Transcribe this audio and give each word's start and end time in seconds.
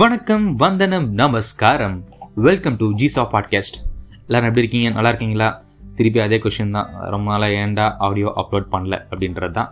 வணக்கம் 0.00 0.44
வந்தனம் 0.56 1.06
நமஸ்காரம் 1.12 1.96
வெல்கம் 2.36 2.76
டு 2.76 2.86
ஜிசா 2.92 3.22
பாட்காஸ்ட் 3.32 3.76
எல்லாரும் 4.26 4.48
எப்படி 4.48 4.62
இருக்கீங்க 4.62 4.90
நல்லா 4.90 5.10
இருக்கீங்களா 5.10 5.48
திருப்பி 5.96 6.20
அதே 6.20 6.36
கொஷின் 6.38 6.72
தான் 6.72 6.88
ரொம்ப 7.10 7.26
நாளாக 7.30 7.58
ஏண்டா 7.58 7.86
ஆடியோ 7.98 8.30
அப்லோட் 8.42 8.68
பண்ணல 8.72 8.98
அப்படின்றது 9.10 9.54
தான் 9.54 9.68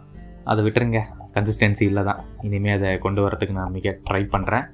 அதை 0.44 0.64
விட்டுருங்க 0.64 1.00
கன்சிஸ்டன்சி 1.34 1.84
இல்லை 1.84 2.02
தான் 2.04 2.20
இனிமேல் 2.42 2.76
அதை 2.76 2.90
கொண்டு 2.98 3.22
வரத்துக்கு 3.22 3.56
நான் 3.56 3.72
மிக 3.72 3.94
ட்ரை 4.10 4.22
பண்ணுறேன் 4.34 4.66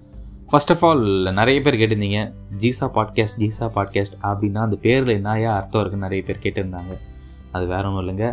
ஃபர்ஸ்ட் 0.51 0.73
ஆஃப் 0.73 0.85
ஆல் 0.85 1.07
நிறைய 1.33 1.61
பேர் 1.61 1.79
கேட்டிருந்தீங்க 1.81 2.23
ஜிசா 2.57 2.89
பாட்காஸ்ட் 2.97 3.41
ஜீசா 3.41 3.69
பாட்காஸ்ட் 3.77 4.19
அப்படின்னா 4.25 4.67
அந்த 4.67 4.79
பேரில் 4.83 5.17
என்னையா 5.17 5.53
அர்த்தம் 5.57 5.83
இருக்குன்னு 5.83 6.09
நிறைய 6.09 6.25
பேர் 6.25 6.45
கேட்டிருந்தாங்க 6.45 6.97
அது 7.53 7.67
வேற 7.67 7.85
ஒன்றும் 7.85 8.05
இல்லைங்க 8.05 8.29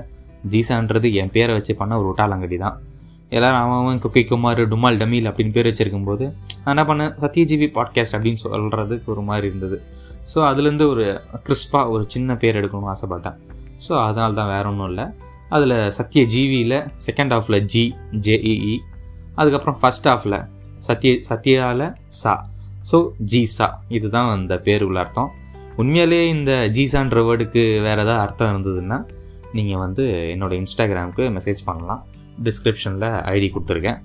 ஜீசான்றது 0.52 1.14
என் 1.14 1.34
பேரை 1.34 1.54
வச்சு 1.54 1.76
பண்ண 1.76 2.00
ஒரு 2.00 2.10
உட்டாலங்கடி 2.14 2.60
தான் 2.60 2.78
எல்லோரும் 3.32 3.60
அவன் 3.60 3.78
அவன் 3.78 4.28
குமார் 4.28 4.61
டுமால் 4.68 4.97
டமீல் 4.97 5.28
அப்படின்னு 5.29 5.52
பேர் 5.52 5.65
வச்சுருக்கும் 5.65 6.04
போது 6.04 6.25
என்ன 6.65 6.86
பண்ண 6.86 7.15
சத்யஜீவி 7.21 7.68
பாட்காஸ்ட் 7.74 8.15
அப்படின்னு 8.15 8.42
சொல்கிறதுக்கு 8.43 9.06
ஒரு 9.06 9.21
மாதிரி 9.21 9.47
இருந்தது 9.47 9.82
ஸோ 10.34 10.38
அதுலேருந்து 10.42 10.86
ஒரு 10.88 11.06
கிறிஸ்பாக 11.46 11.89
ஒரு 11.89 12.06
சின்ன 12.07 12.36
பேர் 12.36 12.56
எடுக்கணும்னு 12.56 12.92
ஆசைப்பட்டேன் 12.93 13.38
ஸோ 13.88 13.93
அதனால 14.04 14.34
தான் 14.34 14.47
வேற 14.47 14.70
ஒன்றும் 14.70 14.89
இல்லை 14.89 15.06
அதில் 15.50 15.78
சத்ய 15.97 16.21
ஜீவியில் 16.25 16.78
செகண்ட் 17.07 17.34
ஹாஃபில் 17.34 17.60
ஜி 17.65 17.96
ஜேஇஇ 18.20 18.75
அதுக்கப்புறம் 19.36 19.79
ஃபஸ்ட் 19.82 20.07
ஹாஃபில் 20.07 20.39
சத்ய 20.88 21.11
சத்யாவில் 21.29 21.93
சா 22.07 22.34
ஸோ 22.92 23.00
ஜீசா 23.25 23.68
இதுதான் 23.88 24.29
அந்த 24.29 24.57
பேர் 24.57 24.84
உள்ள 24.84 25.00
அர்த்தம் 25.00 25.32
உண்மையிலேயே 25.75 26.29
இந்த 26.29 26.52
ஜீசான்ற 26.74 27.21
வேர்டுக்கு 27.25 27.82
வேறு 27.82 28.02
ஏதாவது 28.02 28.21
அர்த்தம் 28.21 28.52
இருந்ததுன்னா 28.54 29.00
நீங்கள் 29.54 29.78
வந்து 29.78 30.04
என்னோடய 30.36 30.61
இன்ஸ்டாகிராமுக்கு 30.64 31.25
மெசேஜ் 31.36 31.64
பண்ணலாம் 31.65 32.03
டிஸ்கிரிப்ஷனில் 32.44 33.08
ஐடி 33.34 33.50
கொடுத்துருக்கேன் 33.52 34.00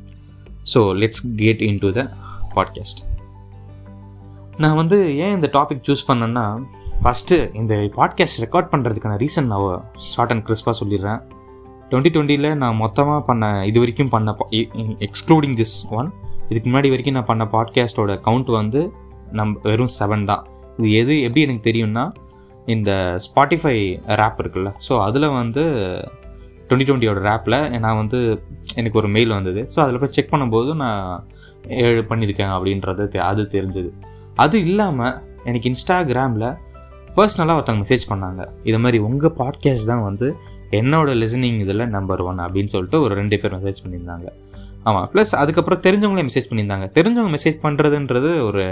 so 0.75 0.81
let's 0.95 1.23
get 1.37 1.63
in 1.63 1.79
to 1.79 1.91
the 1.93 2.03
podcast 2.55 3.01
நான் 4.59 4.77
வந்து 4.77 5.17
ஏன் 5.17 5.35
இந்த 5.35 5.49
டாபிக் 5.53 5.85
சூஸ் 5.87 6.09
பண்ணேன்னா 6.09 6.47
ஃபஸ்ட்டு 7.03 7.37
இந்த 7.55 7.75
பாட்காஸ்ட் 7.97 8.41
ரெக்கார்ட் 8.41 8.73
பண்ணுறதுக்கான 8.73 9.17
ரீசன் 9.17 9.47
நான் 9.47 9.85
ஷார்ட் 10.15 10.31
அண்ட் 10.31 10.45
கிறிஸ்பாக 10.47 10.75
சொல்லிடுறேன் 10.81 11.21
டுவெண்ட்டி 11.91 12.11
டுவெண்ட்டியில் 12.11 12.51
நான் 12.55 12.77
மொத்தமாக 12.77 13.21
பண்ண 13.21 13.67
இது 13.67 13.79
வரைக்கும் 13.79 14.09
பண்ண 14.09 14.35
எக்ஸ்க்ளூடிங் 15.01 15.57
திஸ் 15.57 15.77
ஒன் 15.91 16.11
இதுக்கு 16.49 16.67
முன்னாடி 16.71 16.89
வரைக்கும் 16.89 17.15
நான் 17.15 17.25
பண்ண 17.25 17.45
பாட்காஸ்ட்டோட 17.45 18.15
கவுண்ட் 18.21 18.51
வந்து 18.51 18.81
நம் 19.33 19.61
வெறும் 19.63 19.93
செவன் 20.01 20.25
தான் 20.25 20.47
இது 20.77 20.93
எது 20.93 21.21
எப்படி 21.21 21.43
எனக்கு 21.43 21.71
தெரியும்னா 21.71 22.05
இந்த 22.67 22.91
ஸ்பாட்டிஃபை 23.27 23.77
ரேப் 24.07 24.41
இருக்குல்ல 24.41 24.71
ஸோ 24.89 25.03
அதில் 25.03 25.29
வந்து 25.29 25.65
டுவெண்ட்டி 26.71 26.89
டுவெண்ட்டியோட 26.89 27.21
ரேப்பில் 27.21 27.79
நான் 27.79 27.97
வந்து 27.97 28.19
எனக்கு 28.77 28.99
ஒரு 28.99 29.09
மெயில் 29.09 29.31
வந்தது 29.31 29.61
ஸோ 29.75 29.79
அதில் 29.81 29.99
போய் 29.99 30.13
செக் 30.13 30.33
பண்ணும்போது 30.33 30.75
நான் 30.75 31.25
ஏழு 31.69 32.03
பண்ணியிருக்கேன் 32.03 32.53
அப்படின்றது 32.55 33.21
அது 33.23 33.43
தெரிஞ்சது 33.53 33.91
அது 34.37 34.59
இல்லாமல் 34.61 35.17
எனக்கு 35.45 35.69
இன்ஸ்டாகிராமில் 35.71 36.49
பர்சனலாக 37.17 37.57
ஒருத்தவங்க 37.57 37.85
மெசேஜ் 37.87 38.05
பண்ணாங்க 38.11 38.43
இது 38.63 38.79
மாதிரி 38.79 38.99
உங்கள் 38.99 39.35
பாட்காஸ்ட் 39.39 39.87
தான் 39.87 40.03
வந்து 40.03 40.27
என்னோடய 40.73 41.19
லிசனிங் 41.19 41.59
இதில் 41.61 41.91
நம்பர் 41.91 42.23
ஒன் 42.23 42.39
அப்படின்னு 42.39 42.67
சொல்லிட்டு 42.67 43.01
ஒரு 43.01 43.15
ரெண்டு 43.15 43.39
பேர் 43.39 43.57
மெசேஜ் 43.57 43.83
பண்ணியிருந்தாங்க 43.83 44.29
ஆமாம் 44.83 45.07
ப்ளஸ் 45.15 45.33
அதுக்கப்புறம் 45.35 45.81
தெரிஞ்சவங்களே 45.81 46.25
மெசேஜ் 46.25 46.49
பண்ணியிருந்தாங்க 46.49 46.87
தெரிஞ்சவங்க 46.93 47.33
மெசேஜ் 47.33 47.59
பண்ணுறதுன்றது 47.63 48.31
ஒரு 48.43 48.63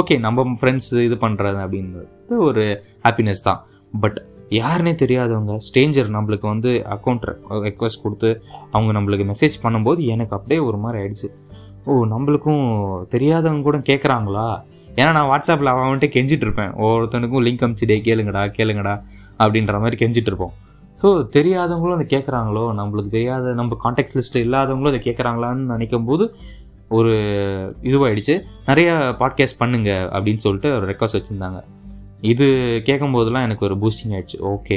ஓகே 0.00 0.18
நம்ம 0.18 0.56
ஃப்ரெண்ட்ஸ் 0.60 0.90
இது 0.98 1.14
பண்ணுறது 1.14 1.60
அப்படின்றது 1.64 2.38
ஒரு 2.40 2.64
ஹாப்பினஸ் 3.04 3.42
தான் 3.42 3.60
பட் 4.00 4.18
யாருன்னே 4.50 4.92
தெரியாதவங்க 4.94 5.54
ஸ்ட்ரேஞ்சர் 5.66 6.08
நம்மளுக்கு 6.10 6.46
வந்து 6.46 6.70
அக்கௌண்ட் 6.90 7.24
ரெக்வஸ்ட் 7.62 8.02
கொடுத்து 8.02 8.42
அவங்க 8.70 9.00
நம்மளுக்கு 9.00 9.26
மெசேஜ் 9.26 9.56
பண்ணும்போது 9.62 10.00
எனக்கு 10.06 10.36
அப்படியே 10.36 10.60
ஒரு 10.60 10.76
மாதிரி 10.76 11.02
ஆயிடுச்சு 11.02 11.28
ஓ 11.84 11.94
நம்மளுக்கும் 12.06 12.64
தெரியாதவங்க 13.10 13.62
கூட 13.62 13.78
கேட்குறாங்களா 13.78 14.48
ஏன்னா 14.96 15.10
நான் 15.12 15.30
வாட்ஸ்அப்பில் 15.30 15.72
அவன் 15.72 15.88
வந்துட்டு 15.88 16.14
கெஞ்சிட்டு 16.14 16.40
இருப்பேன் 16.40 16.72
ஒவ்வொருத்தனுக்கும் 16.76 17.44
லிங்க் 17.44 17.64
அமிச்சுட்டே 17.66 17.98
கேளுங்கடா 18.02 18.42
கேளுங்கடா 18.58 18.94
அப்படின்ற 19.38 19.80
மாதிரி 19.80 20.04
கெஞ்சிட்டு 20.04 20.26
இருப்போம் 20.26 20.54
ஸோ 21.02 21.08
தெரியாதவங்களும் 21.32 21.94
அதை 21.94 22.06
கேட்குறாங்களோ 22.06 22.64
நம்மளுக்கு 22.76 23.10
தெரியாத 23.10 23.52
நம்ம 23.52 23.76
காண்டாக்ட் 23.80 24.16
லிஸ்ட்டில் 24.16 24.44
இல்லாதவங்களும் 24.44 24.92
அதை 24.92 25.02
கேட்குறாங்களான்னு 25.04 25.72
நினைக்கும் 25.72 26.04
போது 26.04 26.26
ஒரு 26.88 27.14
இதுவாகிடுச்சு 27.82 28.36
நிறையா 28.66 28.94
பாட்காஸ்ட் 29.18 29.58
பண்ணுங்க 29.58 29.90
அப்படின்னு 30.12 30.36
சொல்லிட்டு 30.36 30.74
ஒரு 30.74 30.86
ரெக்வஸ்ட் 30.86 31.18
வச்சுருந்தாங்க 31.18 31.77
இது 32.22 32.46
கேட்கும் 32.84 33.12
போதெல்லாம் 33.12 33.42
எனக்கு 33.42 33.66
ஒரு 33.66 33.74
பூஸ்டிங் 33.74 34.12
ஆகிடுச்சு 34.12 34.38
ஓகே 34.48 34.77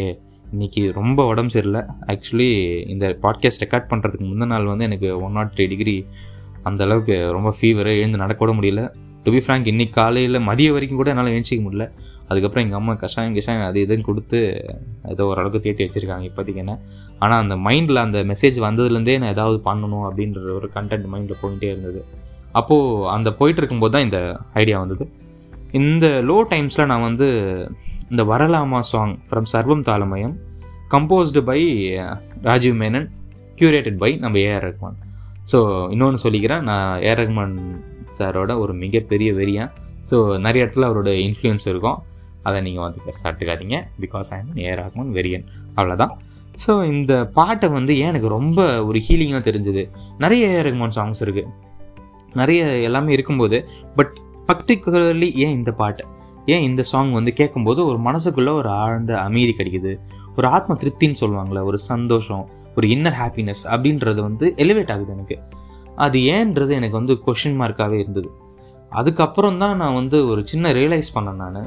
இன்றைக்கி 0.53 0.91
ரொம்ப 0.91 1.25
உடம்பு 1.25 1.49
சரியில்லை 1.49 1.81
ஆக்சுவலி 2.07 2.49
இந்த 2.85 3.17
பாட்காஸ்ட் 3.21 3.63
ரெக்கார்ட் 3.65 3.87
பண்ணுறதுக்கு 3.89 4.25
முந்தின 4.25 4.45
நாள் 4.45 4.65
வந்து 4.65 4.83
எனக்கு 4.83 5.21
ஒன் 5.21 5.31
நாட் 5.31 5.51
த்ரீ 5.55 5.65
டிகிரி 5.67 6.05
அந்தளவுக்கு 6.65 7.31
ரொம்ப 7.31 7.53
ஃபீவர் 7.61 7.89
எழுந்து 7.93 8.17
நடக்கூட 8.17 8.53
முடியல 8.53 8.91
டு 9.23 9.31
பி 9.31 9.37
ஃப்ரேங்க் 9.37 9.67
இன்றைக்கி 9.67 9.93
காலையில் 9.93 10.39
மதிய 10.39 10.71
வரைக்கும் 10.71 10.97
கூட 10.97 11.09
என்னால் 11.09 11.27
எழுந்திக்க 11.27 11.69
முடியல 11.69 11.89
அதுக்கப்புறம் 12.27 12.65
எங்கள் 12.65 12.79
அம்மா 12.79 12.93
கஷாயம் 12.93 13.35
கஷாயம் 13.35 13.65
அது 13.65 13.85
இதுன்னு 13.85 14.01
கொடுத்து 14.01 14.65
ஏதோ 15.07 15.25
ஓரளவுக்கு 15.25 15.59
தேட்டி 15.59 15.83
வச்சுருக்காங்க 15.83 16.23
இப்போதைக்கு 16.23 16.55
என்ன 16.55 16.77
ஆனால் 17.19 17.39
அந்த 17.39 17.55
மைண்டில் 17.55 17.95
அந்த 17.95 18.23
மெசேஜ் 18.23 18.59
வந்ததுலேருந்தே 18.59 19.19
நான் 19.19 19.29
ஏதாவது 19.29 19.61
பண்ணணும் 19.65 20.05
அப்படின்ற 20.05 20.53
ஒரு 20.53 20.69
கண்டென்ட் 20.75 21.07
மைண்டில் 21.07 21.41
போயிட்டே 21.41 21.69
இருந்தது 21.69 22.05
அப்போது 22.51 23.09
அந்த 23.09 23.31
போயிட்டு 23.31 23.61
இருக்கும்போது 23.61 23.91
தான் 23.91 24.01
இந்த 24.01 24.39
ஐடியா 24.53 24.79
வந்தது 24.79 25.03
இந்த 25.71 26.05
லோ 26.21 26.37
டைம்ஸில் 26.51 26.85
நான் 26.85 27.05
வந்து 27.05 27.27
இந்த 28.11 28.23
வரலாமா 28.23 28.79
song 28.87 29.13
from 29.27 29.47
Sarvam 29.51 29.83
Thaalamayam 29.83 30.35
composed 30.91 31.41
by 31.41 31.59
Rajiv 32.41 32.77
Menon 32.81 33.07
curated 33.57 33.99
by 33.99 34.11
நம்ம 34.19 34.39
ஏஆர் 34.39 34.65
ரஹ்மான் 34.65 34.97
ஸோ 35.51 35.59
இன்னொன்று 35.91 36.23
சொல்லிக்கிறேன் 36.23 36.63
நான் 36.63 36.89
ஏஆர் 37.01 37.21
ரஹ்மான் 37.21 37.55
சாரோட 38.17 38.51
ஒரு 38.59 38.73
மிகப்பெரிய 38.75 39.29
வெறியன் 39.33 39.71
ஸோ 40.09 40.17
நிறைய 40.37 40.65
இடத்துல 40.65 40.87
அவரோட 40.89 41.11
இன்ஃப்ளூயன்ஸ் 41.25 41.67
இருக்கும் 41.67 41.99
அதை 42.43 42.59
நீங்கள் 42.61 42.85
வந்து 42.85 42.99
சாப்பிட்டுக்காதீங்க 43.15 43.77
because 44.01 44.29
I 44.33 44.41
mean 44.43 44.61
AR 44.65 44.81
Rahman 44.81 45.11
வெரியன் 45.17 45.45
அவ்வளோதான் 45.75 46.13
ஸோ 46.65 46.71
இந்த 46.91 47.13
பாட்டை 47.33 47.67
வந்து 47.69 47.93
ஏன் 47.97 48.11
எனக்கு 48.11 48.29
ரொம்ப 48.29 48.59
ஒரு 48.83 48.99
ஹீலிங்காக 49.05 49.43
தெரிஞ்சுது 49.45 49.83
நிறைய 50.17 50.49
ஏஆர் 50.49 50.67
ரஹ்மான் 50.69 50.95
சாங்ஸ் 50.97 51.23
இருக்குது 51.25 51.51
நிறைய 52.33 52.59
எல்லாமே 52.81 53.13
இருக்கும்போது 53.13 53.57
பட் 53.95 54.13
பர்டிகுலர்லி 54.51 55.29
ஏன் 55.43 55.55
இந்த 55.57 55.71
பாட்டு 55.73 56.03
ஏன் 56.45 56.63
இந்த 56.63 56.81
சாங் 56.83 57.11
வந்து 57.11 57.31
கேட்கும்போது 57.33 57.81
ஒரு 57.85 57.99
மனசுக்குள்ளே 57.99 58.53
ஒரு 58.53 58.69
ஆழ்ந்த 58.77 59.11
அமைதி 59.19 59.53
கிடைக்குது 59.57 59.91
ஒரு 60.37 60.47
ஆத்ம 60.47 60.75
திருப்தின்னு 60.81 61.19
சொல்லுவாங்களே 61.21 61.61
ஒரு 61.63 61.77
சந்தோஷம் 61.87 62.43
ஒரு 62.77 62.87
இன்னர் 62.87 63.17
ஹாப்பினஸ் 63.19 63.63
அப்படின்றது 63.71 64.19
வந்து 64.21 64.45
எலிவேட் 64.57 64.91
ஆகுது 64.91 65.13
எனக்கு 65.13 65.37
அது 65.97 66.17
ஏன்றது 66.33 66.71
எனக்கு 66.71 66.97
வந்து 66.97 67.15
கொஷின் 67.25 67.59
மார்க்காகவே 67.61 67.97
இருந்தது 67.99 68.29
அதுக்கப்புறம் 68.91 69.57
தான் 69.57 69.77
நான் 69.77 69.97
வந்து 69.97 70.17
ஒரு 70.27 70.41
சின்ன 70.45 70.71
ரியலைஸ் 70.71 71.15
பண்ணேன் 71.15 71.41
நான் 71.43 71.67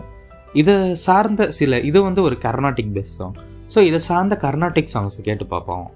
இதை 0.54 0.74
சார்ந்த 1.04 1.42
சில 1.50 1.78
இது 1.80 1.98
வந்து 2.02 2.20
ஒரு 2.22 2.36
கர்நாடிக் 2.42 2.94
பேஸ் 2.96 3.14
சாங் 3.16 3.36
ஸோ 3.74 3.80
இதை 3.80 4.00
சார்ந்த 4.08 4.34
கர்நாடிக் 4.42 4.92
சாங்ஸை 4.94 5.22
கேட்டு 5.22 5.46
பார்ப்போம் 5.46 5.86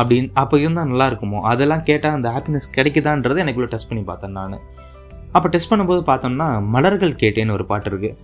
அப்படின்னு 0.00 0.28
அப்போ 0.34 0.56
இருந்தால் 0.58 0.90
நல்லா 0.90 1.06
இருக்குமோ 1.10 1.38
அதெல்லாம் 1.44 1.84
கேட்டால் 1.84 2.16
அந்த 2.18 2.28
ஹாப்பினஸ் 2.30 2.68
கிடைக்குதான்றதை 2.76 3.40
எனக்குள்ளே 3.44 3.70
டெஸ்ட் 3.70 3.90
பண்ணி 3.90 4.04
பார்த்தேன் 4.04 4.36
நான் 4.38 4.56
அப்போ 5.36 5.48
டெஸ்ட் 5.48 5.70
பண்ணும்போது 5.70 6.02
பார்த்தோம்னா 6.06 6.48
மலர்கள் 6.66 7.14
கேட்டேன்னு 7.22 7.54
ஒரு 7.54 7.64
பாட்டு 7.66 7.88
இருக்குது 7.90 8.14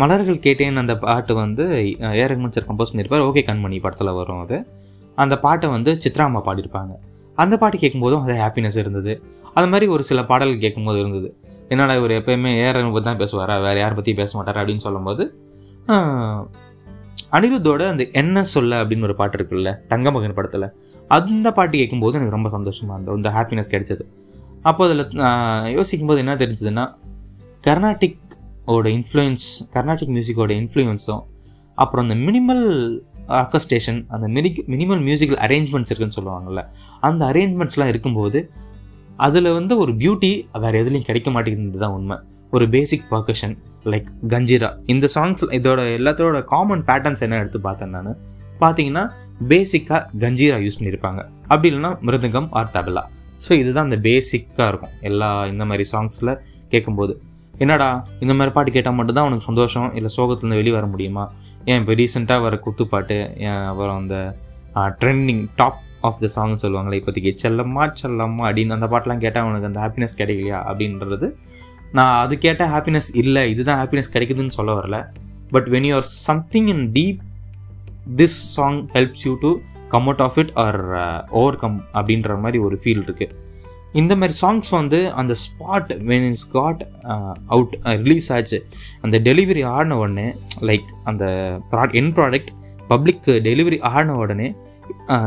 மலர்கள் 0.00 0.38
கேட்டேன்னு 0.38 0.82
அந்த 0.82 0.94
பாட்டு 0.98 1.32
வந்து 1.34 1.64
ஏரகமன் 2.16 2.54
சார் 2.54 2.68
கம்போஸ் 2.68 2.92
பண்ணியிருப்பார் 2.92 3.24
ஓகே 3.28 3.42
கண்மணி 3.48 3.78
படத்தில் 3.80 4.12
வரும் 4.12 4.42
அது 4.42 4.58
அந்த 5.18 5.34
பாட்டை 5.38 5.68
வந்து 5.70 5.90
சித்ராமா 6.04 6.40
பாடியிருப்பாங்க 6.46 6.92
அந்த 7.38 7.54
பாட்டு 7.56 7.76
கேட்கும்போதும் 7.78 8.22
அது 8.22 8.34
ஹாப்பினஸ் 8.40 8.78
இருந்தது 8.78 9.12
அது 9.54 9.68
மாதிரி 9.68 9.86
ஒரு 9.86 10.02
சில 10.02 10.20
பாடல்கள் 10.22 10.64
கேட்கும்போது 10.64 10.98
இருந்தது 10.98 11.28
என்னடா 11.68 11.94
இவர் 11.94 12.12
எப்போயுமே 12.12 12.50
ஏரகமன் 12.62 12.94
பற்றி 12.94 13.08
தான் 13.08 13.20
பேசுவாரா 13.20 13.54
வேறு 13.62 13.80
யாரை 13.80 13.94
பற்றி 13.94 14.12
பேச 14.14 14.30
மாட்டார் 14.32 14.60
அப்படின்னு 14.60 14.84
சொல்லும்போது 14.84 15.22
அனிருத்தோட 17.32 17.82
அந்த 17.88 18.04
என்ன 18.12 18.44
சொல்ல 18.46 18.80
அப்படின்னு 18.82 19.02
ஒரு 19.02 19.16
பாட்டு 19.16 19.36
இருக்குல்ல 19.38 19.70
தங்கமகன் 19.88 20.34
படத்தில் 20.34 20.68
அந்த 21.08 21.48
பாட்டு 21.52 21.76
கேட்கும்போது 21.76 22.16
எனக்கு 22.16 22.36
ரொம்ப 22.36 22.50
சந்தோஷமாக 22.50 22.96
இருந்தது 22.96 23.16
இந்த 23.16 23.30
ஹாப்பினஸ் 23.30 23.72
கிடைச்சது 23.72 24.04
அப்போ 24.62 24.82
அதில் 24.86 25.04
யோசிக்கும் 25.72 26.06
போது 26.06 26.20
என்ன 26.20 26.34
தெரிஞ்சதுன்னா 26.34 26.84
கர்நாட்டிக் 27.64 28.20
ஓட 28.66 28.88
இன்ஃப்ளூயன்ஸ் 28.88 29.46
கர்நாட்டிக் 29.72 30.12
மியூசிக்கோட 30.16 30.52
இன்ஃப்ளூயன்ஸும் 30.62 31.22
அப்புறம் 31.78 32.04
அந்த 32.04 32.16
மினிமல் 32.26 32.64
ஆர்கஸ்ட்ரேஷன் 33.38 34.00
அந்த 34.08 34.26
மினி 34.28 34.50
மினிமல் 34.68 35.00
மியூசிக்கல் 35.00 35.40
அரேஞ்ச்மெண்ட்ஸ் 35.40 35.90
இருக்குன்னு 35.90 36.16
சொல்லுவாங்கள்ல 36.18 36.62
அந்த 37.00 37.22
அரேஞ்ச்மெண்ட்ஸ்லாம் 37.24 37.88
இருக்கும்போது 37.88 38.40
அதில் 39.16 39.50
வந்து 39.52 39.74
ஒரு 39.78 39.92
பியூட்டி 39.92 40.30
வேறு 40.54 40.80
எதுலேயும் 40.82 41.06
கிடைக்க 41.06 41.30
மாட்டேங்குது 41.30 41.78
தான் 41.78 41.94
உண்மை 41.94 42.16
ஒரு 42.52 42.64
பேசிக் 42.68 43.06
பர்கஷன் 43.10 43.54
லைக் 43.84 44.08
கஞ்சிரா 44.28 44.70
இந்த 44.86 45.06
சாங்ஸ் 45.14 45.44
இதோட 45.50 45.80
எல்லாத்தோட 45.98 46.40
காமன் 46.44 46.84
பேட்டர்ன்ஸ் 46.84 47.22
என்ன 47.22 47.38
எடுத்து 47.38 47.60
பார்த்தேன் 47.60 47.90
நான் 47.90 48.12
பார்த்தீங்கன்னா 48.60 49.04
பேசிக்காக 49.48 50.02
கஞ்சிரா 50.20 50.58
யூஸ் 50.62 50.78
பண்ணியிருப்பாங்க 50.78 51.20
அப்படி 51.48 51.68
இல்லைன்னா 51.70 51.92
மிருதங்கம் 52.02 52.48
ஆர் 52.50 52.72
தபலா 52.72 53.04
ஸோ 53.44 53.52
இதுதான் 53.58 53.86
அந்த 53.90 53.98
பேசிக்காக 54.02 54.68
இருக்கும் 54.68 54.94
எல்லா 55.02 55.28
இந்த 55.46 55.64
மாதிரி 55.64 55.84
சாங்ஸில் 55.92 56.32
கேட்கும்போது 56.68 57.14
என்னடா 57.58 57.88
இந்த 58.20 58.32
மாதிரி 58.34 58.52
பாட்டு 58.54 58.70
கேட்டால் 58.70 58.96
மட்டும்தான் 58.98 59.28
உனக்கு 59.28 59.46
சந்தோஷம் 59.46 59.88
இல்லை 59.94 60.10
சோகத்துலேருந்து 60.16 60.60
வெளியே 60.60 60.74
வர 60.76 60.86
முடியுமா 60.86 61.24
ஏன் 61.64 61.80
இப்போ 61.80 61.94
ரீசெண்டாக 61.94 62.42
வர 62.42 62.54
குத்துப்பாட்டு 62.64 63.18
அப்புறம் 63.64 63.98
அந்த 63.98 64.16
trending 65.00 65.42
top 65.56 65.80
of 66.00 66.20
the 66.20 66.28
song 66.28 66.54
சொல்லுவாங்களே 66.62 66.98
இப்போதைக்கு 67.00 67.32
செல்லம்மா 67.42 67.84
செல்லம்மா 68.00 68.44
அப்படின்னு 68.48 68.76
அந்த 68.78 68.86
பாட்டெலாம் 68.86 69.22
கேட்டால் 69.24 69.48
உனக்கு 69.50 69.68
அந்த 69.70 69.80
ஹாப்பினஸ் 69.80 70.16
கிடைக்கலையா 70.18 70.60
அப்படின்றது 70.68 71.28
நான் 71.92 72.14
அது 72.20 72.34
கேட்டால் 72.38 72.72
ஹாப்பினஸ் 72.72 73.10
இல்லை 73.14 73.42
இதுதான் 73.50 73.80
ஹாப்பினஸ் 73.80 74.12
கிடைக்குதுன்னு 74.12 74.56
சொல்ல 74.56 74.72
வரல 74.74 74.98
but 75.50 75.68
when 75.68 75.86
you 75.88 75.94
are 75.94 76.08
something 76.20 76.68
in 76.68 76.86
deep 76.92 77.20
this 78.16 78.38
song 78.54 78.80
helps 78.94 79.24
you 79.26 79.34
to 79.40 79.50
come 79.92 80.06
out 80.06 80.24
of 80.26 80.38
it 80.38 80.52
or 80.58 80.80
over 81.36 81.58
come 81.58 81.78
அப்படின்ற 81.94 82.36
மாதிரி 82.40 82.60
ஒரு 82.66 82.76
ஃபீல் 82.82 83.04
இருக்கு 83.04 83.28
இந்த 83.94 84.12
மாதிரி 84.16 84.34
சாங்ஸ் 84.38 84.70
வந்து 84.72 84.98
அந்த 85.20 85.32
spot 85.42 85.90
when 86.02 86.26
is 86.28 86.46
got 86.50 86.82
out 87.48 87.74
release 88.00 88.28
ஆச்சு 88.32 88.58
அந்த 89.04 89.16
டெலிவரி 89.26 89.62
ஆடின 89.72 89.96
உடனே 89.96 90.28
லைக் 90.68 90.86
அந்த 91.04 91.24
ப்ராட் 91.72 91.96
என் 92.00 92.12
ப்ராடக்ட் 92.18 92.52
பப்ளிக்கு 92.90 93.34
டெலிவரி 93.48 93.80
ஆடின 93.90 94.16
உடனே 94.22 94.48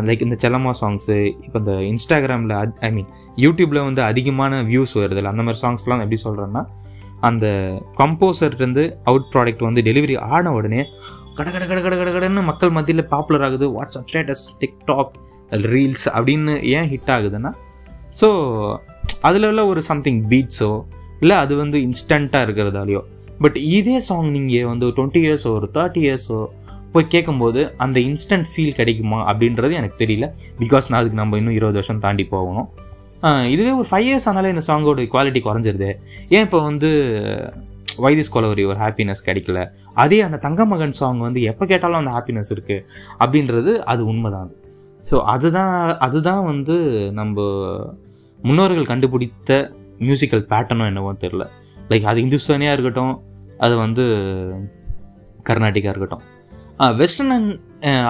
லைக் 0.07 0.21
uh, 0.21 0.25
இந்த 0.25 0.35
செல்லம்மா 0.41 0.71
சாங்ஸு 0.79 1.15
இப்போ 1.45 1.57
இந்த 1.61 1.73
இன்ஸ்டாகிராமில் 1.89 2.53
ஐ 2.81 2.89
மீன் 2.91 3.09
யூடியூப்பில் 3.37 3.85
வந்து 3.85 4.01
அதிகமான 4.03 4.61
வியூஸ் 4.63 4.93
வருதில்ல 4.97 5.31
அந்த 5.33 5.43
மாதிரி 5.43 5.61
சாங்ஸ்லாம் 5.61 6.03
எப்படி 6.03 6.19
சொல்கிறேன்னா 6.21 6.63
அந்த 7.21 7.45
கம்போசர்லேருந்து 7.99 8.83
அவுட் 9.03 9.29
ப்ராடக்ட் 9.33 9.63
வந்து 9.63 9.81
டெலிவரி 9.81 10.15
ஆன 10.29 10.51
உடனே 10.51 10.81
கடகட 11.35 11.63
கட 11.65 11.79
கட 11.81 11.95
கட 11.95 12.09
கடன்னு 12.11 12.41
மக்கள் 12.41 12.69
மத்தியில் 12.69 13.07
பாப்புலர் 13.07 13.43
ஆகுது 13.43 13.65
வாட்ஸ்அப் 13.67 14.09
ஸ்டேட்டஸ் 14.09 14.43
டிக்டாக் 14.61 15.15
ரீல்ஸ் 15.65 16.07
அப்படின்னு 16.09 16.53
ஏன் 16.69 16.87
ஹிட் 16.89 17.11
ஆகுதுன்னா 17.11 17.51
ஸோ 18.21 18.27
அதில் 19.21 19.47
உள்ள 19.47 19.61
ஒரு 19.65 19.81
சம்திங் 19.81 20.21
பீட்ஸோ 20.29 20.71
இல்லை 21.19 21.37
அது 21.37 21.53
வந்து 21.55 21.77
இன்ஸ்டண்ட்டாக 21.79 22.45
இருக்கிறதாலையோ 22.47 23.01
பட் 23.39 23.57
இதே 23.71 23.97
சாங் 23.99 24.29
நீங்கள் 24.31 24.65
வந்து 24.65 24.87
டுவெண்ட்டி 24.87 25.21
இயர்ஸோ 25.25 25.49
ஒரு 25.51 25.67
தேர்ட்டி 25.73 26.01
இயர்ஸோ 26.05 26.39
போய் 26.91 27.07
கேட்கும்போது 27.07 27.61
அந்த 27.77 27.97
இன்ஸ்டன்ட் 27.99 28.49
ஃபீல் 28.51 28.75
கிடைக்குமா 28.75 29.19
அப்படின்றது 29.31 29.73
எனக்கு 29.73 29.97
தெரியல 30.05 30.27
பிகாஸ் 30.59 30.89
நான் 30.89 30.99
அதுக்கு 30.99 31.21
நம்ம 31.21 31.37
இன்னும் 31.37 31.53
இருபது 31.53 31.73
வருஷம் 31.73 31.99
தாண்டி 31.99 32.25
போகணும் 32.25 32.67
இதுவே 33.47 33.71
ஒரு 33.71 33.87
ஃபைவ் 33.91 34.07
இயர்ஸ் 34.07 34.27
ஆனாலே 34.27 34.51
இந்த 34.55 34.63
சாங்கோட 34.67 35.03
குவாலிட்டி 35.11 35.41
குறைஞ்சிருது 35.41 35.89
ஏன் 36.29 36.43
இப்போ 36.43 36.59
வந்து 36.61 36.89
வைதிஸ் 37.97 38.33
கொலவரி 38.33 38.63
ஒரு 38.65 38.79
ஹாப்பினஸ் 38.79 39.25
கிடைக்கல 39.25 39.59
அதே 39.93 40.19
அந்த 40.21 40.37
தங்க 40.37 40.65
மகன் 40.65 40.91
சாங் 40.91 41.19
வந்து 41.19 41.41
எப்போ 41.41 41.65
கேட்டாலும் 41.65 41.99
அந்த 41.99 42.11
ஹாப்பினஸ் 42.11 42.51
இருக்குது 42.55 42.85
அப்படின்றது 43.19 43.73
அது 43.83 44.03
உண்மைதான் 44.07 44.51
ஸோ 45.11 45.17
அதுதான் 45.25 45.97
அதுதான் 45.97 46.43
வந்து 46.45 46.75
நம்ம 47.11 47.41
முன்னோர்கள் 48.39 48.85
கண்டுபிடித்த 48.85 49.51
மியூசிக்கல் 49.99 50.45
பேட்டர்னும் 50.49 50.85
என்னவோ 50.85 51.11
தெரில 51.19 51.43
லைக் 51.89 52.03
அது 52.03 52.19
இந்துஸ்தானியாக 52.21 52.75
இருக்கட்டும் 52.75 53.15
அது 53.57 53.75
வந்து 53.75 54.05
கர்நாடிகா 55.43 55.91
இருக்கட்டும் 55.91 56.23
வெஸ்டர்ன் 56.97 57.45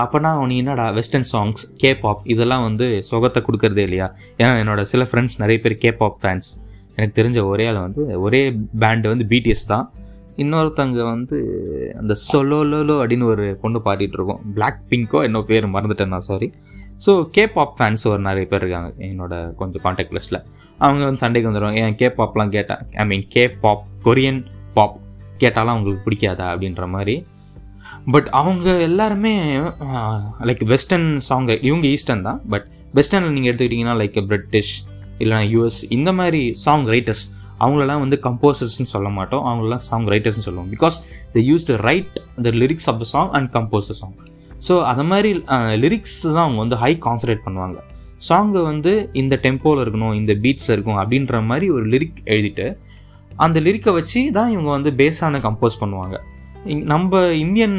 அப்போனா 0.00 0.30
நீ 0.46 0.56
என்னடா 0.58 0.86
வெஸ்டர்ன் 0.92 1.28
சாங்ஸ் 1.34 1.64
கேபாப் 1.84 2.22
இதெல்லாம் 2.24 2.64
வந்து 2.64 2.86
சொகத்தை 3.12 3.40
கொடுக்குறதே 3.42 3.84
இல்லையா 3.84 4.08
ஏன்னா 4.38 4.54
என்னோட 4.62 4.82
சில 4.82 5.04
ஃப்ரெண்ட்ஸ் 5.04 5.38
நிறைய 5.38 5.60
பேர் 5.60 5.76
கேபாப் 5.78 6.18
ஃபேன்ஸ் 6.22 6.50
எனக்கு 6.96 7.22
தெரிஞ்ச 7.22 7.46
ஒரே 7.46 7.68
ஆள் 7.68 7.76
வந்து 7.76 8.22
ஒரே 8.22 8.50
பேண்டு 8.80 9.08
வந்து 9.08 9.26
பிடிஎஸ் 9.30 9.68
தான் 9.68 9.92
இன்னொருத்தங்க 10.38 11.04
வந்து 11.04 11.38
அந்த 11.98 12.16
சொலோலோலோ 12.34 12.96
அப்படின்னு 13.02 13.24
ஒரு 13.24 13.58
பொண்ணு 13.62 13.82
பாடிட்டு 13.86 14.38
பிளாக் 14.56 14.80
பிங்கோ 14.90 15.24
இன்னும் 15.24 15.46
பேர் 15.46 15.66
மறந்துட்டேன் 15.66 16.08
நான் 16.08 16.20
sorry 16.20 16.54
so 17.06 17.30
K 17.30 17.48
pop 17.48 17.74
fans 17.78 18.08
ஒரு 18.08 18.20
நிறைய 18.20 18.48
பேர் 18.48 18.62
இருக்காங்க 18.62 18.92
என்னோட 18.98 19.56
கொஞ்சம் 19.56 19.82
காண்டாக்ட் 19.82 20.14
லிஸ்ட்டில் 20.14 20.42
அவங்க 20.78 21.04
வந்து 21.06 21.18
சண்டைக்கு 21.18 21.52
வந்துடுவாங்க 21.52 21.76
ஏன் 21.76 22.14
பாப்லாம் 22.18 22.50
கேட்டேன் 22.50 22.78
I 22.92 23.06
mean 23.06 23.26
K 23.30 23.48
pop 23.48 23.86
Korean 24.04 24.46
pop 24.74 24.98
கேட்டாலும் 25.38 25.70
அவங்களுக்கு 25.70 26.10
பிடிக்காதா 26.10 26.48
அப்படின்ற 26.52 26.88
மாதிரி 26.88 27.26
பட் 28.12 28.28
அவங்க 28.28 28.80
எல்லாருமே 28.80 29.58
லைக் 30.40 30.64
வெஸ்டர்ன் 30.64 31.22
சாங்கு 31.30 31.58
இவங்க 31.62 31.88
ஈஸ்டர்ன் 31.88 32.22
தான் 32.22 32.42
பட் 32.50 32.68
வெஸ்டர்னில் 32.94 33.32
நீங்கள் 33.32 33.54
எடுத்துக்கிட்டிங்கன்னா 33.54 33.96
லைக் 33.96 34.28
பிரிட்டிஷ் 34.28 34.84
இல்லைனா 35.20 35.42
யூஎஸ் 35.50 35.82
இந்த 35.90 36.10
மாதிரி 36.14 36.42
சாங் 36.64 36.86
ரைட்டர்ஸ் 36.88 37.24
அவங்களெல்லாம் 37.60 38.02
வந்து 38.02 38.18
கம்போசர்ஸ்ன்னு 38.24 38.92
சொல்ல 38.94 39.10
மாட்டோம் 39.10 39.44
அவங்களெலாம் 39.46 39.84
சாங் 39.86 40.08
ரைட்டர்ஸ்னு 40.08 40.46
சொல்லுவோம் 40.48 40.72
because 40.72 40.96
the 41.34 41.44
use 41.46 41.66
to 41.66 41.76
write 41.84 42.16
the 42.42 42.52
lyrics 42.58 42.88
of 42.88 43.00
the 43.00 43.08
song 43.12 43.32
and 43.32 43.50
compose 43.54 43.90
the 43.92 43.96
song 44.00 44.16
so 44.68 44.76
அது 44.84 45.04
மாதிரி 45.04 45.30
லிரிக்ஸ் 45.80 46.20
தான் 46.28 46.46
அவங்க 46.46 46.60
வந்து 46.60 46.78
ஹை 46.78 46.92
கான்சன்ட்ரேட் 47.06 47.46
பண்ணுவாங்க 47.46 47.80
சாங்கு 48.20 48.62
வந்து 48.64 48.92
இந்த 49.14 49.36
டெம்போவில் 49.44 49.82
இருக்கணும் 49.84 50.16
இந்த 50.16 50.34
பீட்ஸில் 50.44 50.74
இருக்கும் 50.76 51.00
அப்படின்ற 51.02 51.42
மாதிரி 51.44 51.68
ஒரு 51.70 51.86
லிரிக் 51.86 52.20
எழுதிட்டு 52.26 52.68
அந்த 53.38 53.58
லிரிக்கை 53.60 53.92
வச்சு 53.94 54.20
தான் 54.32 54.52
இவங்க 54.52 54.70
வந்து 54.70 54.92
பேஸான 54.98 55.40
கம்போஸ் 55.40 55.82
பண்ணுவாங்க 55.82 56.16
நம்ம 56.86 57.22
இந்தியன் 57.38 57.79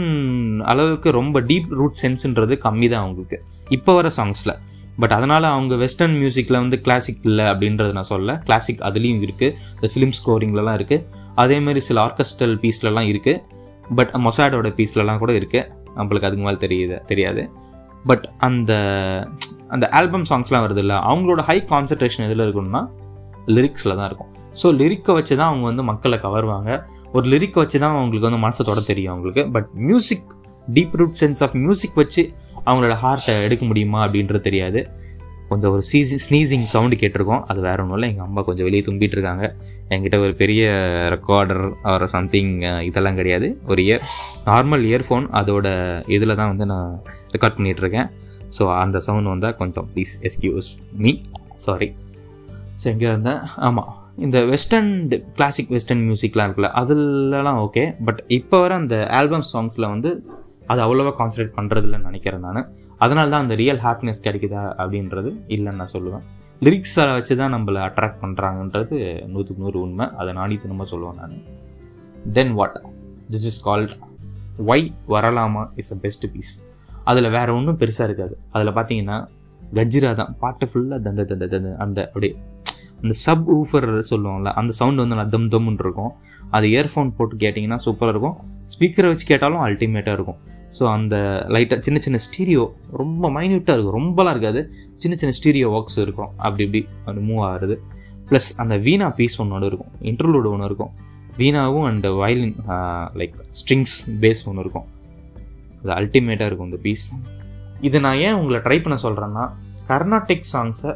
அளவுக்கு 0.64 1.08
ரொம்ப 1.10 1.40
டீப் 1.40 1.70
ரூட் 1.72 2.00
சென்ஸுன்றது 2.02 2.56
கம்மி 2.62 2.88
தான் 2.88 3.04
அவங்களுக்கு 3.04 3.38
இப்போ 3.68 3.92
வர 3.94 4.08
சாங்ஸில் 4.16 4.54
பட் 4.98 5.14
அதனால் 5.16 5.46
அவங்க 5.50 5.74
வெஸ்டர்ன் 5.76 6.16
மியூசிக்கில் 6.18 6.60
வந்து 6.60 6.76
கிளாசிக் 6.80 7.24
இல்லை 7.24 7.44
அப்படின்றத 7.44 7.92
நான் 7.92 8.10
சொல்ல 8.10 8.36
கிளாசிக் 8.44 8.82
அதுலேயும் 8.82 9.22
இருக்குது 9.22 9.54
இந்த 9.74 9.88
ஃபிலிம் 9.92 10.14
ஸ்கோரிங்லலாம் 10.20 10.76
இருக்குது 10.78 11.04
அதேமாரி 11.36 11.80
சில 11.80 12.00
ஆர்கெஸ்ட்ரல் 12.00 12.54
பீஸ்லலாம் 12.62 13.08
இருக்குது 13.08 13.42
பட் 13.90 14.12
மொசாடோட 14.18 14.68
பீஸ்லலாம் 14.78 15.18
கூட 15.18 15.32
இருக்குது 15.32 15.66
நம்மளுக்கு 15.96 16.28
அதுக்கு 16.28 16.46
மேலே 16.46 16.60
தெரியுது 16.60 16.96
தெரியாது 17.06 17.42
பட் 18.04 18.24
அந்த 18.38 18.72
அந்த 19.68 19.84
ஆல்பம் 19.92 20.26
சாங்ஸ்லாம் 20.30 20.64
வருது 20.66 20.82
இல்லை 20.84 20.96
அவங்களோட 21.06 21.42
ஹை 21.42 21.58
கான்சன்ட்ரேஷன் 21.64 22.26
எதில் 22.26 22.44
இருக்குன்னா 22.46 22.82
லிரிக்ஸில் 23.48 23.96
தான் 23.96 24.06
இருக்கும் 24.06 24.30
ஸோ 24.62 24.66
லிரிக்கை 24.76 25.12
வச்சு 25.14 25.34
தான் 25.36 25.48
அவங்க 25.48 25.64
வந்து 25.66 25.82
மக்களை 25.82 26.18
கவருவாங்க 26.18 26.70
ஒரு 27.12 27.26
லிரிக்கை 27.28 27.58
வச்சு 27.58 27.78
தான் 27.78 27.96
அவங்களுக்கு 27.96 28.28
வந்து 28.28 28.42
மனசை 28.44 28.62
தொட 28.66 28.80
தெரியும் 28.86 29.12
அவங்களுக்கு 29.12 29.42
but 29.50 29.68
music 29.80 30.28
deep 30.74 30.94
root 30.94 31.18
sense 31.20 31.42
of 31.42 31.56
music 31.56 31.94
வச்சு 31.94 32.22
அவங்களோட 32.66 32.94
ஹார்ட்டை 32.98 33.34
எடுக்க 33.42 33.64
முடியுமா 33.64 33.98
அப்படின்றது 34.06 34.40
தெரியாது 34.40 34.80
கொஞ்சம் 35.48 35.72
ஒரு 35.72 35.82
சீசி 35.88 36.16
ஸ்னீசிங் 36.16 36.64
சவுண்டு 36.64 36.96
கேட்டிருக்கோம் 36.96 37.42
அது 37.46 37.60
வேற 37.60 37.78
ஒன்றும் 37.82 37.96
இல்லை 37.96 38.08
எங்கள் 38.08 38.26
அம்மா 38.26 38.40
கொஞ்சம் 38.42 38.66
வெளியே 38.66 38.82
தும்பிட்டு 38.86 39.16
இருக்காங்க 39.18 39.44
என்கிட்ட 39.88 40.16
ஒரு 40.18 40.32
பெரிய 40.34 40.62
ரெக்கார்டர் 41.10 41.62
ஆர் 41.82 42.04
சம்திங் 42.08 42.52
இதெல்லாம் 42.82 43.14
கிடையாது 43.14 43.48
ஒரு 43.66 43.82
இயர் 43.82 44.04
நார்மல் 44.46 44.86
இயர்ஃபோன் 44.86 45.26
அதோட 45.32 45.68
இதில் 46.06 46.36
தான் 46.36 46.50
வந்து 46.50 46.66
நான் 46.66 46.90
ரெக்கார்ட் 47.32 47.58
பண்ணிகிட்ருக்கேன் 47.58 48.08
ஸோ 48.48 48.64
அந்த 48.76 48.98
சவுண்ட் 49.00 49.32
வந்தால் 49.34 49.56
கொஞ்சம் 49.56 49.86
please 49.94 50.14
excuse 50.22 50.70
me 50.96 51.12
sorry 51.56 51.88
so 52.82 52.86
எங்கே 52.86 53.08
இருந்தேன் 53.08 53.40
ஆமாம் 53.60 53.92
இந்த 54.18 54.38
வெஸ்டர்ன் 54.44 54.90
கிளாசிக் 55.36 55.70
வெஸ்டர்ன் 55.70 56.04
மியூசிக்லாம் 56.06 56.46
இருக்குல்ல 56.48 56.70
அதுலலாம் 56.76 57.58
ஓகே 57.58 57.84
பட் 58.04 58.20
இப்போ 58.30 58.58
வர 58.60 58.74
அந்த 58.74 58.98
ஆல்பம் 59.12 59.46
சாங்ஸில் 59.52 59.88
வந்து 59.88 60.10
அது 60.68 60.80
அவ்வளோவா 60.80 61.12
கான்சன்ட்ரேட் 61.18 61.56
பண்ணுறதில்லன்னு 61.58 62.08
நினைக்கிறேன் 62.08 62.46
நான் 62.48 62.62
அதனால 63.00 63.26
தான் 63.28 63.44
அந்த 63.44 63.54
ரியல் 63.54 63.80
ஹாப்பினஸ் 63.80 64.24
கிடைக்குதா 64.24 64.62
அப்படின்றது 64.78 65.30
இல்லைன்னு 65.48 65.80
நான் 65.80 65.94
சொல்லுவேன் 65.94 66.24
லிரிக்ஸை 66.62 67.04
வச்சு 67.12 67.34
தான் 67.36 67.54
நம்மளை 67.54 67.80
அட்ராக்ட் 67.86 68.22
பண்ணுறாங்கன்றது 68.22 68.98
நூற்றுக்கு 69.26 69.62
நூறு 69.62 69.78
உண்மை 69.80 70.06
அதை 70.16 70.30
நாணித்தனமாக 70.34 70.86
சொல்லுவேன் 70.92 71.18
நான் 71.20 71.34
then 72.32 72.54
what 72.54 72.78
this 73.30 73.46
is 73.46 73.60
called 73.64 73.94
why 74.66 74.86
வரலாமா 75.08 75.62
இஸ் 75.76 75.92
அ 75.92 75.98
பெஸ்ட் 76.00 76.26
பீஸ் 76.32 76.54
அதில் 77.04 77.28
வேறு 77.30 77.50
ஒன்றும் 77.54 77.80
பெருசாக 77.80 78.08
இருக்காது 78.08 78.34
அதில் 78.52 78.76
பார்த்தீங்கன்னா 78.76 79.18
கஜ்ரா 79.74 80.10
தான் 80.14 80.32
பாட்டு 80.38 80.66
ஃபுல்லாக 80.70 81.00
தந்த 81.02 81.22
தந்த 81.24 81.46
தந்த 81.46 81.70
அந்த 81.78 82.00
அப்படியே 82.06 82.34
அந்த 83.02 83.14
சப் 83.22 83.48
ஊஃபர் 83.54 83.88
சொல்லுவாங்கள 84.10 84.50
அந்த 84.54 84.72
சவுண்ட் 84.72 85.00
வந்து 85.02 85.14
நல்லா 85.14 85.32
தம் 85.32 85.48
தம்னு 85.48 85.82
இருக்கும் 85.84 86.12
அது 86.50 86.66
இயர்ஃபோன் 86.68 87.10
போட்டு 87.16 87.36
கேட்டிங்கன்னா 87.36 87.78
சூப்பராக 87.84 88.14
இருக்கும் 88.14 88.36
ஸ்பீக்கரை 88.66 89.08
வச்சு 89.08 89.26
கேட்டாலும் 89.26 89.64
அல்டிமேட்டாக 89.64 90.16
இருக்கும் 90.16 90.38
ஸோ 90.70 90.84
அந்த 90.92 91.16
லைட்டாக 91.48 91.80
சின்ன 91.80 91.98
சின்ன 91.98 92.18
ஸ்டீரியோ 92.18 92.64
ரொம்ப 92.92 93.30
மைன்யூட்டாக 93.30 93.74
இருக்கும் 93.74 93.98
ரொம்பலாம் 94.00 94.30
இருக்காது 94.30 94.60
சின்ன 94.96 95.16
சின்ன 95.16 95.34
ஸ்டீரியோ 95.40 95.68
ஒர்க்ஸ் 95.70 95.98
இருக்கும் 95.98 96.30
அப்படி 96.36 96.64
இப்படி 96.64 96.86
அது 97.04 97.20
மூவ் 97.20 97.42
ஆகுறது 97.44 97.76
ப்ளஸ் 98.30 98.56
அந்த 98.56 98.76
வீணா 98.76 99.08
பீஸ் 99.10 99.38
ஒன்று 99.40 99.66
இருக்கும் 99.66 99.92
இன்டர்லூடு 100.02 100.50
ஒன்று 100.50 100.64
இருக்கும் 100.64 100.92
வீணாவும் 101.38 101.86
and 101.86 102.06
violin 102.06 102.56
like 103.14 103.36
strings 103.50 103.96
bass 104.20 104.48
ஒன்று 104.48 104.60
இருக்கும் 104.60 104.86
அது 105.82 105.92
அல்டிமேட்டாக 105.92 106.46
இருக்கும் 106.46 106.66
இந்த 106.66 106.80
பீஸ் 106.82 107.06
இதை 107.80 108.00
நான் 108.00 108.16
ஏன் 108.18 108.34
உங்களை 108.34 108.58
ட்ரை 108.58 108.78
பண்ண 108.82 108.96
சொல்கிறேன்னா 109.02 109.44
கர்நாடிக் 109.88 110.48
சாங்ஸை 110.52 110.92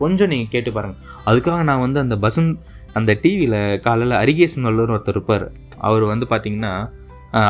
கொஞ்சம் 0.00 0.28
நீங்கள் 0.28 0.48
கேட்டு 0.48 0.72
பாருங்கள் 0.72 1.02
அதுக்காக 1.26 1.62
நான் 1.62 1.78
வந்து 1.78 2.00
அந்த 2.00 2.16
பசந்த் 2.16 2.56
அந்த 2.94 3.12
டிவியில் 3.14 3.80
காலையில் 3.80 4.16
அரிகேசன் 4.16 4.62
வல்லூர் 4.62 4.90
ஒருத்தர் 4.90 5.14
இருப்பார் 5.14 5.46
அவர் 5.78 6.04
வந்து 6.04 6.26
பார்த்தீங்கன்னா 6.26 6.72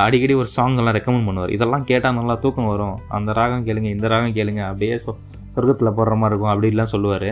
அடிக்கடி 0.00 0.35
ஒரு 0.35 0.49
சாங்கெல்லாம் 0.57 0.97
ரெக்கமெண்ட் 0.97 1.29
பண்ணுவார் 1.29 1.53
இதெல்லாம் 1.53 1.85
கேட்டால் 1.85 2.15
நல்லா 2.15 2.35
தூக்கம் 2.37 2.67
வரும் 2.67 2.97
அந்த 3.09 3.33
ராகம் 3.33 3.67
கேளுங்க 3.67 3.91
இந்த 3.91 4.09
ராகம் 4.09 4.35
கேளுங்க 4.35 4.62
அப்படியே 4.67 4.97
சொ 4.97 5.11
சொர்க்கத்தில் 5.55 5.97
போடுற 5.97 6.17
மாதிரி 6.17 6.33
இருக்கும் 6.33 6.53
அப்படிலாம் 6.53 6.93
சொல்லுவார் 6.95 7.31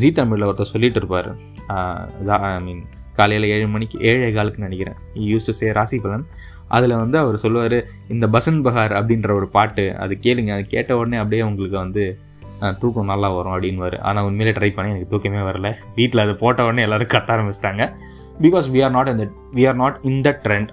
ஜி 0.00 0.08
தமிழில் 0.12 0.46
ஒருத்தர் 0.46 0.72
சொல்லிட்டு 0.72 1.00
இருப்பார் 1.00 1.30
ஐ 2.48 2.60
மீன் 2.60 2.82
காலையில் 3.16 3.46
ஏழு 3.48 3.66
மணிக்கு 3.68 3.96
ஏழே 4.02 4.28
காலுக்கு 4.32 4.66
நினைக்கிறேன் 4.66 4.98
யூஸ் 5.22 5.46
டு 5.46 5.52
சே 5.52 5.66
ராசி 5.72 5.96
பலன் 5.98 6.24
அதில் 6.68 6.94
வந்து 6.96 7.16
அவர் 7.18 7.36
சொல்லுவார் 7.36 7.78
இந்த 8.08 8.26
பசன் 8.26 8.60
பஹார் 8.62 8.92
அப்படின்ற 8.92 9.32
ஒரு 9.34 9.48
பாட்டு 9.48 9.84
அது 9.96 10.14
கேளுங்க 10.22 10.52
அது 10.52 10.64
கேட்ட 10.66 10.96
உடனே 10.96 11.16
அப்படியே 11.16 11.42
உங்களுக்கு 11.42 11.76
வந்து 11.78 12.04
தூக்கம் 12.80 13.04
நல்லா 13.04 13.28
வரும் 13.34 13.54
அப்படின்வார் 13.54 13.96
ஆனால் 14.00 14.24
உண்மையிலே 14.24 14.52
ட்ரை 14.58 14.70
பண்ணி 14.72 14.92
எனக்கு 14.92 15.10
தூக்கமே 15.10 15.42
வரல 15.42 15.68
வீட்டில் 15.94 16.20
அது 16.20 16.34
போட்ட 16.36 16.64
உடனே 16.64 16.82
எல்லோரும் 16.82 17.12
கத்த 17.14 17.34
ஆரம்பிச்சிட்டாங்க 17.36 17.84
பிகாஸ் 18.42 18.66
வி 18.70 18.82
ஆர் 18.82 18.90
நாட் 18.90 19.08
இந்த 19.08 19.26
we 19.54 19.64
are 19.66 19.76
not 19.76 19.98
in 20.02 20.22
the 20.22 20.30
trend 20.44 20.70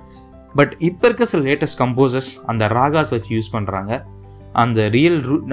but 0.56 0.76
இப்போ 0.80 1.08
இருக்க 1.08 1.26
சில 1.26 1.44
லேட்டஸ்ட் 1.50 1.80
கம்போசர்ஸ் 1.80 2.32
அந்த 2.46 2.68
ராகாஸ் 2.68 3.10
வச்சு 3.10 3.32
யூஸ் 3.38 3.54
பண்ணுறாங்க 3.54 3.92
அந்த 4.52 4.88
ரியல் 4.88 5.20
ரூட் 5.22 5.48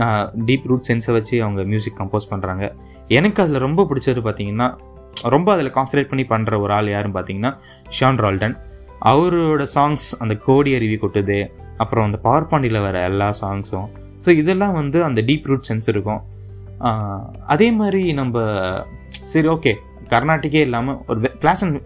டீப் 0.45 0.67
ரூட் 0.67 0.87
சென்ஸை 0.89 1.13
வச்சு 1.13 1.43
அவங்க 1.43 1.63
மியூசிக் 1.65 1.99
கம்போஸ் 1.99 2.31
பண்ணுறாங்க 2.31 2.65
எனக்கு 3.09 3.43
அதில் 3.43 3.59
ரொம்ப 3.59 3.85
பிடிச்சது 3.85 4.21
பார்த்தீங்கன்னா 4.21 4.69
ரொம்ப 5.23 5.53
அதில் 5.53 5.71
கான்சன்ட்ரேட் 5.71 6.09
பண்ணி 6.09 6.25
பண்ணுற 6.25 6.61
ஒரு 6.61 6.73
ஆள் 6.73 6.89
யாருன்னு 6.89 7.17
பார்த்தீங்கன்னா 7.19 7.53
ஷான் 7.99 8.17
ரால்டன் 8.17 8.57
அவரோட 9.01 9.67
சாங்ஸ் 9.75 10.09
அந்த 10.19 10.35
கோடி 10.37 10.75
அருவி 10.75 10.97
கொட்டுது 10.97 11.39
அப்புறம் 11.77 12.05
அந்த 12.05 12.19
பவர் 12.19 12.49
பாண்டியில் 12.49 12.81
வர 12.81 13.03
எல்லா 13.03 13.35
சாங்ஸும் 13.41 13.89
ஸோ 14.27 14.31
இதெல்லாம் 14.31 14.73
வந்து 14.73 15.05
அந்த 15.05 15.21
டீப் 15.23 15.45
ரூட் 15.45 15.69
சென்ஸ் 15.69 15.89
இருக்கும் 15.89 16.23
அதே 17.47 17.73
மாதிரி 17.73 18.13
நம்ம 18.13 18.37
சரி 19.25 19.49
ஓகே 19.49 19.73
கர்நாட்டிக்கே 20.11 20.63
இல்லாமல் 20.67 20.99
ஒரு 21.07 21.31
கிளாஸ் 21.39 21.63
அண்ட் 21.65 21.79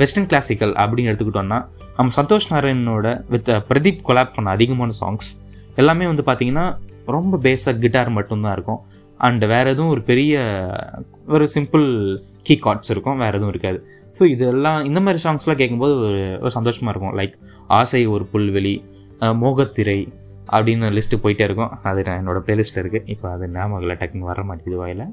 வெஸ்டர்ன் 0.00 0.28
கிளாசிக்கல் 0.28 0.72
அப்படின்னு 0.82 1.10
எடுத்துக்கிட்டோம்னா 1.10 1.58
நம்ம 1.96 2.12
சந்தோஷ் 2.18 2.50
நாராயணனோட 2.50 3.08
வித் 3.28 3.48
uh, 3.48 3.60
பிரதீப் 3.68 4.04
கொலாப் 4.06 4.34
பண்ண 4.36 4.48
அதிகமான 4.50 4.94
சாங்ஸ் 5.00 5.28
எல்லாமே 5.76 6.06
வந்து 6.06 6.24
பார்த்திங்கன்னா 6.26 6.66
ரொம்ப 7.08 7.38
பேஸாக 7.44 7.76
கிட்டார் 7.78 8.10
மட்டும்தான் 8.10 8.54
இருக்கும் 8.56 8.80
அண்ட் 9.20 9.44
வேறு 9.46 9.68
எதுவும் 9.70 9.92
ஒரு 9.94 10.02
பெரிய 10.02 10.32
ஒரு 11.28 11.44
சிம்பிள் 11.54 11.86
கீ 12.46 12.54
கார்ட்ஸ் 12.58 12.92
இருக்கும் 12.94 13.18
வேறு 13.18 13.36
எதுவும் 13.36 13.52
இருக்காது 13.52 13.78
ஸோ 14.16 14.22
இதெல்லாம் 14.26 14.80
இந்த 14.84 14.98
மாதிரி 15.00 15.20
சாங்ஸ்லாம் 15.22 15.60
கேட்கும்போது 15.60 15.94
ஒரு 16.00 16.20
ஒரு 16.40 16.52
சந்தோஷமாக 16.52 16.92
இருக்கும் 16.92 17.14
லைக் 17.14 17.36
ஆசை 17.70 18.02
ஒரு 18.06 18.26
புல்வெளி 18.32 18.74
மோகத்திரை 19.40 19.98
அப்படின்னு 20.48 20.88
லிஸ்ட்டு 20.94 21.22
போயிட்டே 21.22 21.44
இருக்கும் 21.44 21.72
அது 21.82 22.00
நான் 22.02 22.20
என்னோடய 22.20 22.44
ப்ளேலிஸ்ட்டில் 22.46 22.82
இருக்குது 22.82 23.06
இப்போ 23.06 23.26
அது 23.30 23.44
ஞாபகம் 23.50 23.80
இல்லை 23.80 23.94
டக்குன்னு 24.00 24.30
வர 24.30 24.42
மாட்டேங்குது 24.42 24.80
வாயில் 24.80 25.04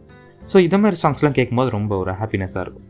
ஸோ 0.46 0.58
இதை 0.58 0.78
மாதிரி 0.80 0.98
சாங்ஸ்லாம் 1.02 1.32
கேட்கும்போது 1.32 1.70
ரொம்ப 1.70 1.98
ஒரு 1.98 2.12
ஹாப்பினஸ்ஸாக 2.12 2.64
இருக்கும் 2.64 2.88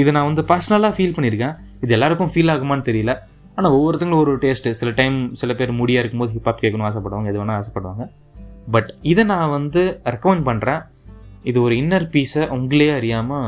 இது 0.00 0.12
நான் 0.12 0.24
வந்து 0.24 0.42
பர்சனலாக 0.42 0.92
ஃபீல் 0.96 1.14
பண்ணியிருக்கேன் 1.16 1.54
இது 1.80 1.92
எல்லாருக்கும் 1.92 2.32
ஃபீல் 2.34 2.52
ஆகுமான்னு 2.52 2.86
தெரியல 2.86 3.12
ஆனால் 3.54 3.72
ஒவ்வொருத்தங்களும் 3.72 4.22
ஒரு 4.22 4.34
டேஸ்ட்டு 4.36 4.70
சில 4.70 4.90
டைம் 4.90 5.16
சில 5.34 5.52
பேர் 5.54 5.72
முடியாக 5.72 6.02
இருக்கும்போது 6.02 6.32
ஹிப்ஹாப் 6.32 6.62
கேட்கணும் 6.62 6.88
ஆசைப்படுவாங்க 6.88 7.30
எது 7.30 7.40
வேணால் 7.42 7.58
ஆசைப்படுவாங்க 7.60 8.04
பட் 8.70 8.90
இதை 9.02 9.24
நான் 9.24 9.50
வந்து 9.50 9.82
ரெக்கமெண்ட் 10.04 10.44
பண்ணுறேன் 10.46 10.80
இது 11.42 11.58
ஒரு 11.62 11.74
இன்னர் 11.74 12.08
பீஸை 12.12 12.48
உங்களே 12.48 12.88
அறியாமல் 12.90 13.48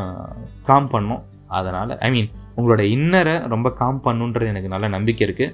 காம் 0.62 0.88
பண்ணும் 0.88 1.22
அதனால் 1.48 1.98
ஐ 1.98 2.10
மீன் 2.10 2.28
உங்களோட 2.56 2.82
இன்னரை 2.96 3.34
ரொம்ப 3.48 3.68
காம் 3.72 4.00
பண்ணுன்றது 4.04 4.46
எனக்கு 4.46 4.68
நல்ல 4.68 4.88
நம்பிக்கை 4.88 5.22
இருக்குது 5.28 5.54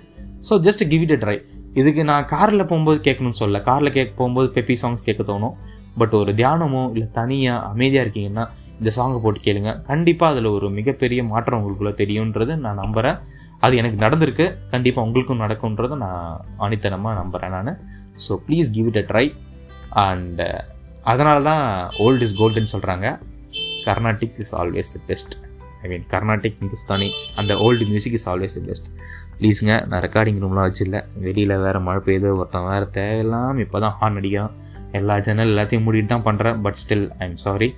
so 0.49 0.54
just 0.58 0.84
give 0.88 1.02
it 1.02 1.12
a 1.12 1.20
try 1.20 1.37
இதுக்கு 1.75 2.02
நான் 2.04 2.25
காரில் 2.26 2.66
போகும்போது 2.66 2.99
கேட்கணும்னு 2.99 3.40
சொல்லல 3.40 3.58
காரில் 3.62 3.92
கேட்க 3.92 4.12
போகும்போது 4.16 4.49
பெப்பி 4.54 4.75
சாங்ஸ் 4.82 5.04
கேட்க 5.04 5.22
தோணும் 5.22 5.54
பட் 5.99 6.14
ஒரு 6.14 6.32
தியானமோ 6.34 6.82
இல்லை 6.92 7.06
தனியாக 7.12 7.66
அமைதியாக 7.66 8.04
இருக்கீங்கன்னா 8.06 8.44
இந்த 8.78 8.90
சாங்கை 8.96 9.18
போட்டு 9.20 9.40
கேளுங்க 9.40 9.72
கண்டிப்பாக 9.82 10.32
அதில் 10.32 10.49
ஒரு 10.50 10.66
மிகப்பெரிய 10.70 11.20
மாற்றம் 11.25 11.58
உங்களுக்குள்ளே 11.60 11.94
தெரியுன்றது 11.94 12.52
நான் 12.56 12.80
நம்புகிறேன் 12.84 13.18
அது 13.60 13.75
எனக்கு 13.76 13.99
நடந்திருக்கு 14.04 14.46
கண்டிப்பாக 14.70 15.06
உங்களுக்கும் 15.06 15.42
நடக்கும்ன்றத 15.42 15.96
நான் 15.96 16.25
அனித்தனமாக 16.58 17.18
நம்புகிறேன் 17.20 17.54
நான் 17.58 17.72
so 18.26 18.38
please 18.46 18.70
give 18.70 18.88
it 18.88 18.96
a 18.96 19.06
try 19.10 19.26
and 20.04 20.42
அதனால 21.02 21.37
தான் 21.42 21.64
ஓல்டு 21.99 22.25
இஸ் 22.25 22.38
கோல்டுன்னு 22.40 22.72
சொல்கிறாங்க 22.72 23.06
Carnatic 23.84 24.38
is 24.38 24.54
always 24.54 24.92
the 24.92 25.00
best 25.06 25.34
I 25.82 25.88
mean 25.88 26.06
Carnatic 26.10 26.58
Hindustani 26.60 27.08
அந்த 27.37 27.52
old 27.64 27.84
music 27.87 28.16
is 28.18 28.26
always 28.28 28.56
the 28.58 28.64
best 28.66 28.88
ப்ளீஸுங்க 29.37 29.75
நான் 29.87 30.02
ரெக்கார்டிங் 30.02 30.40
ரூம்லாம் 30.42 30.66
வச்சிடல 30.66 30.99
வெளியில் 31.18 31.54
வேறு 31.58 31.80
மழை 31.80 32.00
பெய்யுது 32.06 32.32
ஒருத்தன் 32.34 32.68
வேறு 32.68 32.88
தேவையில்லாம் 32.96 33.60
இப்போ 33.60 33.78
தான் 33.80 33.96
ஹார்ன் 34.00 34.18
அடிக்கான் 34.20 34.52
எல்லா 34.92 35.16
சேனல் 35.20 35.52
எல்லாத்தையும் 35.52 35.87
மூடிட்டு 35.87 36.12
தான் 36.14 36.26
பண்ணுறேன் 36.28 36.58
but 36.62 36.78
still 36.82 37.06
I 37.18 37.26
am 37.26 37.38
sorry 37.38 37.68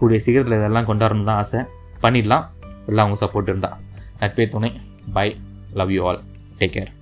கூடிய 0.00 0.18
சீக்கிரத்தில் 0.18 0.58
இதெல்லாம் 0.58 0.88
கொண்டாடணும் 0.90 1.30
தான் 1.30 1.40
ஆசை 1.44 1.62
பண்ணிடலாம் 2.02 2.44
எல்லாம் 2.86 3.04
அவங்க 3.04 3.20
சப்போர்ட் 3.24 3.50
இருந்தால் 3.52 3.76
நட்பே 4.20 4.46
துணை 4.48 4.70
bye 5.12 5.28
love 5.74 5.92
you 5.92 6.02
all 6.04 6.20
take 6.58 6.74
care 6.74 6.92